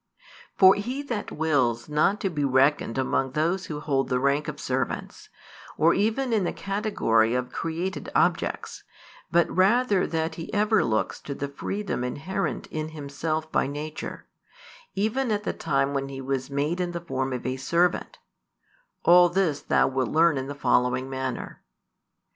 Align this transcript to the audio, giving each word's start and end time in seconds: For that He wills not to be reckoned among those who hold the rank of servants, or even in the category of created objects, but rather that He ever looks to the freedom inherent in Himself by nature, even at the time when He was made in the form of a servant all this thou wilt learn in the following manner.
For 0.57 0.75
that 0.79 1.29
He 1.29 1.35
wills 1.35 1.87
not 1.87 2.19
to 2.21 2.31
be 2.31 2.43
reckoned 2.43 2.97
among 2.97 3.33
those 3.33 3.67
who 3.67 3.79
hold 3.79 4.09
the 4.09 4.19
rank 4.19 4.47
of 4.47 4.59
servants, 4.59 5.29
or 5.77 5.93
even 5.93 6.33
in 6.33 6.43
the 6.43 6.51
category 6.51 7.35
of 7.35 7.51
created 7.51 8.09
objects, 8.15 8.83
but 9.29 9.47
rather 9.55 10.07
that 10.07 10.33
He 10.41 10.51
ever 10.55 10.83
looks 10.83 11.19
to 11.21 11.35
the 11.35 11.47
freedom 11.49 12.03
inherent 12.03 12.65
in 12.71 12.89
Himself 12.89 13.51
by 13.51 13.67
nature, 13.67 14.25
even 14.95 15.31
at 15.31 15.43
the 15.43 15.53
time 15.53 15.93
when 15.93 16.09
He 16.09 16.19
was 16.19 16.49
made 16.49 16.79
in 16.79 16.93
the 16.93 17.01
form 17.01 17.31
of 17.31 17.45
a 17.45 17.57
servant 17.57 18.17
all 19.05 19.29
this 19.29 19.61
thou 19.61 19.87
wilt 19.87 20.09
learn 20.09 20.35
in 20.39 20.47
the 20.47 20.55
following 20.55 21.11
manner. 21.11 21.61